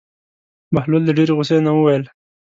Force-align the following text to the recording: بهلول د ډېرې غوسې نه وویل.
بهلول 0.73 1.03
د 1.05 1.09
ډېرې 1.17 1.33
غوسې 1.37 1.57
نه 1.67 1.71
وویل. 1.77 2.03